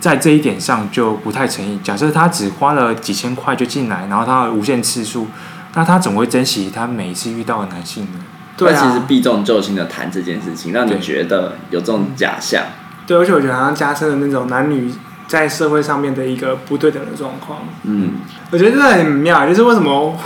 [0.00, 1.78] 在这一点上就不太诚意。
[1.82, 5.28] 假设他只花了几千块就进来，然后他无限次数，
[5.74, 8.20] 那他怎么会珍惜他每一次遇到的男性呢？
[8.56, 12.64] 对啊，其实避重就轻的谈这件事情，让你觉得有这种假象。
[13.06, 14.92] 对，而且我觉得好像加深了那种男女
[15.26, 17.60] 在社会上面的一个不对等的状况。
[17.84, 18.12] 嗯，
[18.50, 20.16] 我觉得这很妙，就是为什么？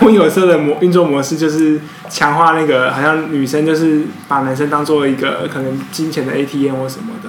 [0.00, 7.28] 婚友社的模运作模式就是强化那个，好像女生就是把男生当做一个可能金钱的 ATM 或什么的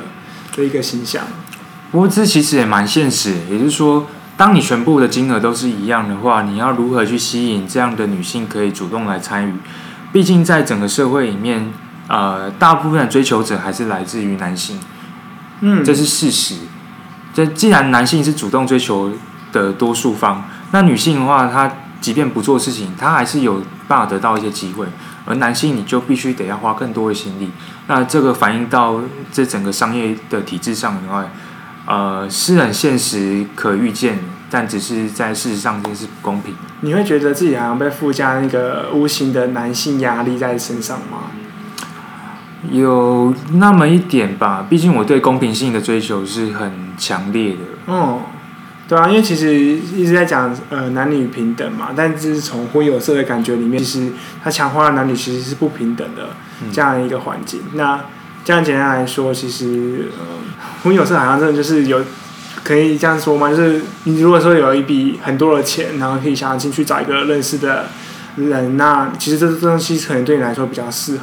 [0.56, 1.24] 的一个形象。
[1.92, 9.54] 不过这其实也蛮现实，也就是说，当你全部的金额都是一样的话，你要如何去吸引这样的女性可以主动来参与？
[10.14, 11.74] 毕竟在整个社会里面，
[12.08, 14.80] 呃，大部分的追求者还是来自于男性，
[15.60, 16.56] 嗯，这是事实。
[17.34, 19.12] 这既然男性是主动追求
[19.52, 21.70] 的多数方，那女性的话，她。
[22.02, 24.86] 即便不做事情，他还是有办法得到一些机会。
[25.24, 27.52] 而男性你就必须得要花更多的心力。
[27.88, 29.00] 那这个反映到
[29.32, 31.32] 这整个商业的体制上以外，
[31.86, 34.18] 呃，是很现实可预见，
[34.50, 36.56] 但只是在事实上这是不公平。
[36.82, 41.30] 你会觉得自己好像被附加那个无形的男性压力在身上吗？
[42.72, 47.60] 有那么一点吧，毕竟我对公平性的追求是很强烈的。
[47.88, 48.20] 嗯，
[48.92, 54.12] 对啊，因为其实一直在讲呃男女平等嘛，但是从婚有色的感觉里面，其实
[54.44, 56.32] 它强化了男女其实是不平等的
[56.74, 57.62] 这样一个环境。
[57.72, 58.04] 嗯、那
[58.44, 60.26] 这样简单来说，其实呃
[60.84, 62.04] 婚有色好像真的就是有
[62.66, 63.50] 可以这样说吗？
[63.50, 67.86] 就是你如果说有一笔很多的钱，然后可以想要进去找一个认识的
[68.36, 71.22] 人，那其实这东西可能对你来说比较适合。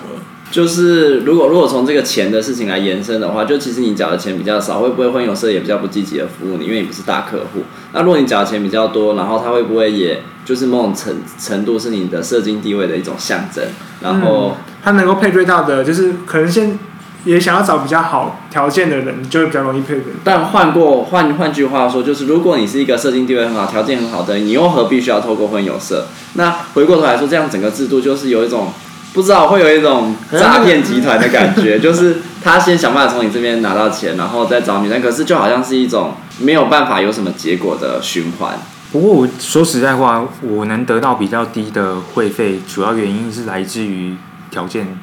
[0.50, 6.64] 就是如果如果从这个钱的事情来延伸的话，就其实你缴的钱比较少，会不会婚友社也比较不积极的服务你？
[6.64, 7.64] 因为你不是大客户。
[7.92, 13.62] 那如果你缴的钱比较多，然后他会不会也就是某种程程度是你的社经地位的一种象征？
[14.00, 16.78] 然后、嗯、他能够配对到的，就是可能先
[17.26, 20.04] 也想要找比较好条件的人，就会比较容易配对。
[20.24, 26.06] 但换过换换句话说，就是如果你是一个社经地位很好、条件很好的人，你又何必需要透过婚友社？
[26.34, 28.68] 那回过头来说，这样整个制度就是有一种。
[29.12, 38.58] 不知道会有一种诈骗集团的感觉，就是他先想办法从你这边拿到钱，然后再找女生，可是就好像是一种没有办法有什么结果的循环。
[38.92, 44.14] 不过我说实在话，我能得到比较低的会费，主要原因是来自于
[44.50, 44.98] 条件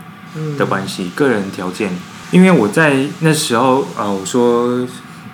[0.57, 1.91] 的关系，个人条件。
[2.31, 4.87] 因为我在那时候，呃，我说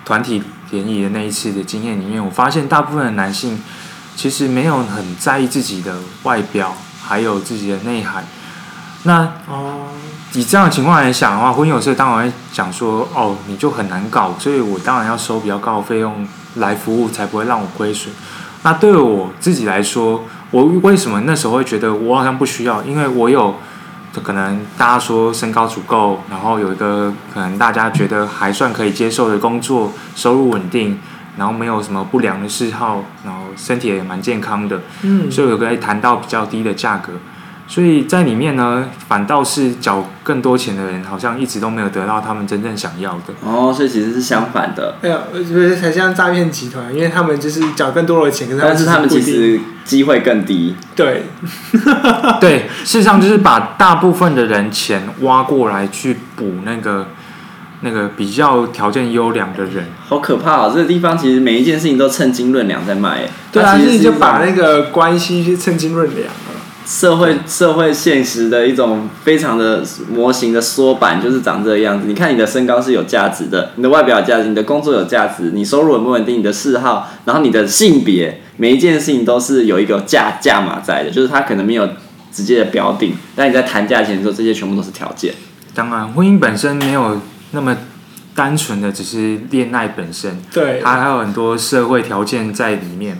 [0.04, 3.58] 团体联谊的那一次的经验里面，我发现大部分的男性
[4.14, 8.24] 其实没有很在意自己的外表，还有自己的内涵。
[9.04, 9.88] 那哦，
[10.34, 18.14] 以这样的情况来想的话，婚友社当然会讲说，哦，你就很难搞，所以我当然要收比较高的费用来服务，才不会让我亏损。
[18.62, 22.80] 那对我自己来说，我为什么那时候会觉得我好像不需要？
[22.84, 23.56] 因为我有
[24.22, 31.00] 可能大家说身高足够，然后有一个可能大家觉得还算可以接受的工作，收入稳定，
[31.36, 37.14] 然后没有什么不良的嗜好，然后身体也蛮健康的，嗯，所以我可以谈到比较低的价格。
[37.72, 43.32] 所以在里面呢，反倒是缴更多钱的人，好像一直都没有得到他们真正想要的。
[43.42, 44.96] 哦，所以其实是相反的。
[45.00, 50.76] 哎呀，我觉得才像诈骗集团，因为他们就是缴更多的钱，可是但是他们其实机会更低。
[50.94, 51.22] 对，
[52.42, 57.06] 对，事实上就是把大部分的人钱挖过来去补那个
[57.80, 59.86] 那个比较条件优良的人。
[60.06, 60.70] 好可怕哦！
[60.74, 63.26] 这个地方其实每一件事情都称斤论两在卖。
[63.50, 66.28] 对啊，其实就把那个关系去称斤论两。
[66.84, 72.06] 社会社会现实的一种非常的模型的缩版，就是长这个样子。
[72.08, 81.88] 你看你的身高是有价值的，你的外表有价值，你的工作有价值，你收入稳不稳定，你的嗜好，然后你的性别，每一件事情都是有一个价价码在的，就是它可能没有
[82.32, 85.34] 直接的标定，但你在谈价钱的时候，这些全部都是条件。
[85.74, 87.20] 当然，婚姻本身没有
[87.52, 87.76] 那么
[88.34, 93.16] 单纯的只是恋爱本身，对，它还有很多社会条件在里面。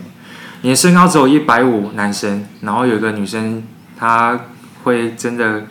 [0.63, 3.61] 你的身高只有一百五，男生，然后有一个女生，
[3.97, 4.39] 她
[4.83, 5.63] 会真的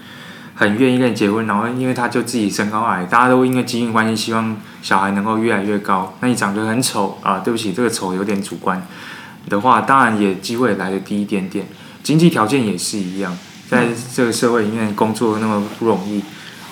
[0.55, 6.15] 很愿意跟你结婚，然后因为她就自己身高矮，大家都因为基因关系希望小孩能够越来越高。
[6.21, 8.87] 那你长得很丑啊，对不起，这个丑有点主观
[9.49, 11.67] 的话，当然也机会来的低一点点。
[12.03, 13.35] 经济条件也是一样，
[13.71, 16.23] 在这个社会里面工作那么不容易，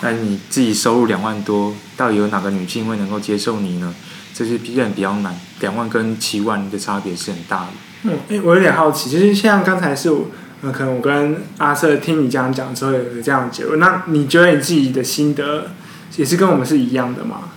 [0.01, 3.91] 那你自己收入两万多，到底有哪个女性会能够接受你呢？
[4.33, 7.67] 这是比较比较难，两万跟七万的差别是很大的。
[8.03, 10.27] 嗯，哎、欸，我有点好奇，就是像刚才是我，
[10.61, 15.71] 呃，可能我跟阿瑟听你这样讲之后有个这样的结论，那你觉得你自己的心得
[16.17, 17.49] 也是跟我们是一样的吗？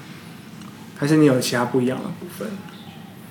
[0.99, 2.49] 还是你有其他不一样的部分？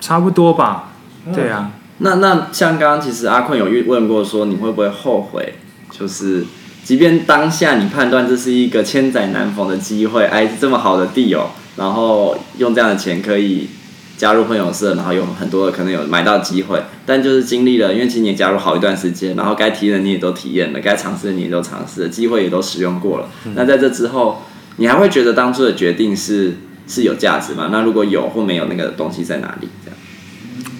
[0.00, 0.92] 差不多吧。
[1.34, 1.70] 对啊。
[1.72, 5.54] 嗯、那那像刚刚其实阿坤有问过说你会不会后悔？
[5.90, 6.44] 就是
[6.82, 13.68] 即便当下你判断这是一个千载难逢的机会，哎，这么好的地友，然后用这样的钱可以。
[14.16, 23.28] 加入朋友社，然后有很多的可能有买到机会，但就是经历了，因为其实你也加入好一段时间，然后该体验的你也都体验了，该尝试的你也都尝试了，机会也都使用过了。
[23.44, 24.42] 嗯、那在这之后，
[24.76, 27.70] 你还会觉得当初的决定是是有价值吗？
[27.72, 29.68] 那如果有或没有，那个东西在哪里？
[29.84, 29.98] 这样？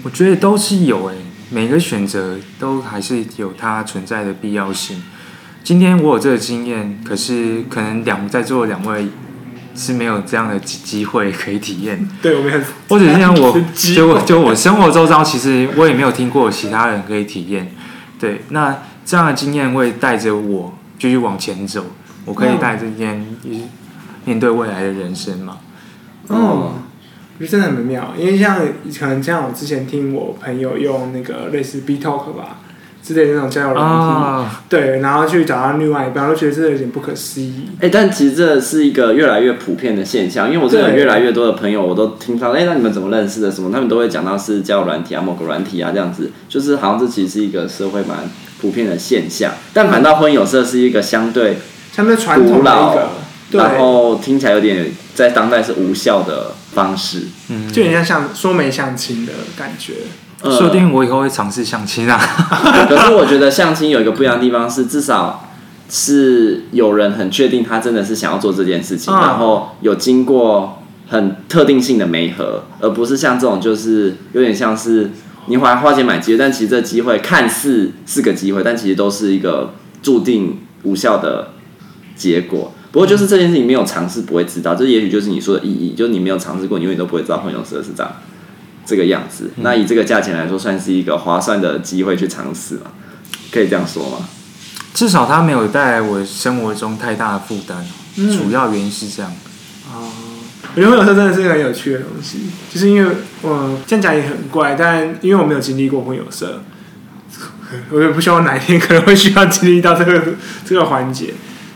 [0.05, 1.17] 我觉得都是有诶，
[1.51, 5.03] 每个选择都还是有它存在的必要性。
[5.65, 9.09] 今天我有这个经验，可是可能两在座两位。
[9.75, 12.61] 是没有这样的机会可以体验，对，我没有。
[12.89, 17.71] 或者是像我， 就就我生活周遭，其实我也没有听过其他人可以体验。
[18.19, 21.85] 对，那这样的经验会带着我继续往前走，
[22.25, 23.27] 我可以带着天
[24.25, 25.59] 面对未来的人生嘛。
[26.29, 26.75] 哦，
[27.39, 28.59] 我觉得真的很妙，因为像
[28.99, 32.61] 可能像我之前听我朋友用那个类似 B Talk 吧。
[33.07, 37.69] 之类的那种交友软体，哦、对，然后去找到另外一半，我都觉得这有点不可思议。
[37.75, 43.51] 哎、欸，但其实这是一个越来越普遍的现象，因为我真的越来越多的朋友，我都听到，哎、欸，那你们怎么认识的？
[43.51, 43.71] 什么？
[43.71, 48.17] 他们都会讲到是交友软体啊，某个软体啊，这样子，就是好像这其实是一个社会蛮
[48.59, 49.53] 普遍的现象。
[49.75, 51.59] 但反倒婚友社是一个相对
[51.93, 52.71] 相对传统的
[53.51, 59.93] 一个，然后听起来有点在当代是无效的方式，嗯，就有点像说媒相亲的感觉。
[60.51, 62.19] 说不定我以后会尝试相亲啊。
[62.89, 65.49] 可是我觉得相亲有一个不一样的地方是，至少
[65.89, 75.11] 是有人很确定他真的是想要做这件事情，然后有经过很特定性的媒合，而不是像这种就是有点像是
[75.47, 81.49] 你花花钱买机会，但其实这机会看似是个机会，但其实都是一个注定无效的
[82.17, 82.73] 结果。
[82.91, 88.13] 不过就是这件事情没有尝试不会知道，这也许就是你说的意义，就是你没有尝试过，你永远都不会知道婚友社是这样。
[88.87, 92.93] 这个样子，那以这个价钱来说，算是一个划算的机会去尝试嘛？
[93.51, 94.29] 可以这样说吗？
[94.93, 97.85] 至少它没有带来我生活中太大的负担，
[98.17, 99.33] 嗯、主要原因是这样。
[99.93, 100.09] 哦，
[100.75, 102.39] 我觉得婚友社真的是一个很有趣的东西，
[102.73, 103.11] 就是因为
[103.43, 106.63] 我这样讲也很怪，但因为我没有经历过婚友社，
[107.91, 110.23] 我也不希望哪一天可能会需要经历到这个
[110.65, 111.35] 这个环节。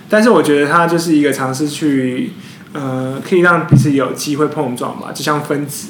[0.09, 2.33] 但是我觉得它就是一个尝试去，
[2.73, 5.89] 呃，可以让彼此有机会碰撞吧，就像分子。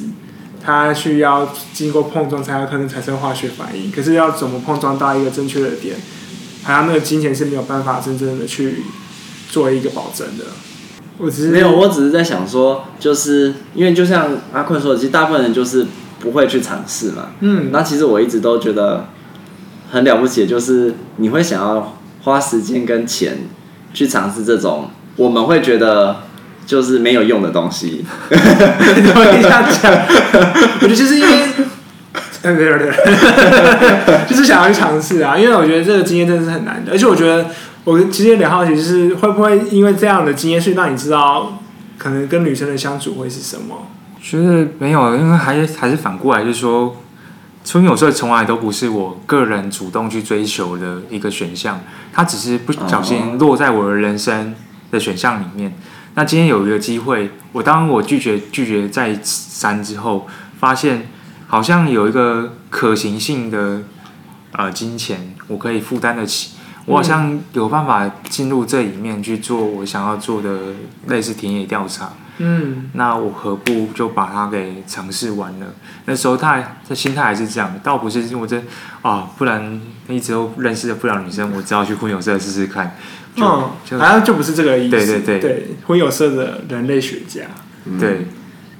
[0.69, 5.97] 它需要经过碰撞才有可能产生化学反应，可是要怎么碰撞到一个正确的点，
[6.63, 8.83] 还有那个金钱是没有办法真正的去
[9.49, 10.45] 做一个保证的。
[11.17, 15.87] 我只是没有，我只是在想说，就是因为就像阿坤说的，其实大部分人就是
[16.21, 17.31] 不会去尝试嘛。
[17.41, 19.07] 嗯，那其实我一直都觉得
[19.91, 23.39] 很了不起，就是你会想要花时间跟钱
[23.95, 26.28] 去尝试这种，我们会觉得。
[26.69, 29.91] 就是没有用的东西，怎么可以这样讲？
[29.91, 31.49] 我觉得就是因为，
[32.43, 35.35] 对对对， 就是想要去尝试啊。
[35.39, 37.47] 因为我觉得这个经验真的是很难的，而且我觉得
[37.85, 41.59] 我其实有点好奇，就是会不会因为这样的经验，去让你知道
[41.97, 43.89] 可能跟女生的相处会是什么？
[44.21, 46.95] 觉得没有，因为还是还是反过来，就是说，
[47.73, 51.81] 婚友社从来都不是我个人主动去追求的一个选项，
[52.13, 54.55] 它只是不小心落在我的人生
[54.91, 55.73] 的选项里面。
[56.15, 60.27] 那今天有一个机会，我当我拒绝拒绝再三之后，
[60.59, 61.09] 发现
[61.47, 63.83] 好像有一个可行性的
[64.53, 66.57] 呃金钱，我可以负担得起，
[66.87, 70.75] 我好像有办法进入这里面去做我想要做的
[71.07, 72.11] 类似田野调查。
[72.41, 75.67] 嗯，那我何不就把它给尝试完了？
[76.05, 78.63] 那时候他他心态还是这样，倒不是因为这
[79.03, 82.97] 啊，不然一直都认识的不了女生，我只好去婚友社试试看。
[83.35, 84.91] 就嗯，好像就不是这个意思。
[84.91, 87.43] 对对对，对，婚有色的人类学家。
[87.85, 88.27] 嗯、对，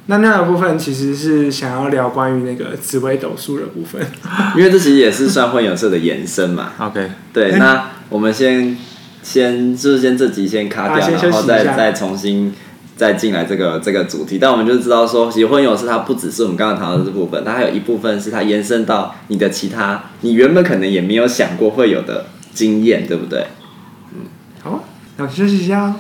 [0.07, 4.01] 那那个部分其实是想要聊关于那个紫微斗数的部分，
[4.57, 6.73] 因为这其实也是算混有色的延伸嘛。
[6.81, 8.77] OK，对，那我们先
[9.23, 12.53] 先就是先这集先卡掉，然后再再重新
[12.97, 14.39] 再进来这个这个主题。
[14.39, 23.47] 但我们就知道说，其实婚有是它不只是我们刚刚谈到的这部分，它还有一部分是它延伸到你的其他，你原本可能也没有想过会有的经验，对不对？
[25.19, 25.93] 要，休息一下。